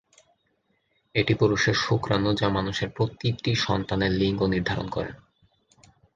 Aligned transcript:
এটি 1.15 1.33
পুরুষের 1.35 1.75
শুক্রাণু 1.75 2.29
যা 2.33 2.47
মানুষের 2.49 2.89
প্রতিটি 2.89 3.51
সন্তানের 3.65 4.11
লিঙ্গ 4.11 4.41
নির্ধারণ 4.45 4.87
করে। 4.89 5.11